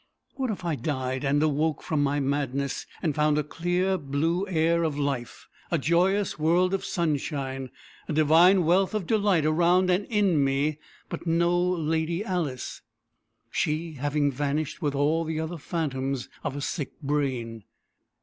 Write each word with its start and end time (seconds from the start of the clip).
What 0.33 0.49
if 0.49 0.65
I 0.65 0.73
died, 0.73 1.23
and 1.23 1.43
awoke 1.43 1.83
from 1.83 2.01
my 2.01 2.19
madness, 2.19 2.87
and 3.03 3.13
found 3.13 3.37
a 3.37 3.43
clear 3.43 3.99
blue 3.99 4.47
air 4.47 4.81
of 4.81 4.97
life, 4.97 5.47
a 5.69 5.77
joyous 5.77 6.39
world 6.39 6.73
of 6.73 6.83
sunshine, 6.83 7.69
a 8.07 8.13
divine 8.13 8.65
wealth 8.65 8.95
of 8.95 9.05
delight 9.05 9.45
around 9.45 9.91
and 9.91 10.05
in 10.05 10.43
me 10.43 10.79
but 11.07 11.27
no 11.27 11.55
Lady 11.55 12.25
Alice 12.25 12.81
she 13.51 13.93
having 13.93 14.31
vanished 14.31 14.81
with 14.81 14.95
all 14.95 15.23
the 15.23 15.39
other 15.39 15.59
phantoms 15.59 16.29
of 16.43 16.55
a 16.55 16.61
sick 16.61 16.99
brain! 17.03 17.63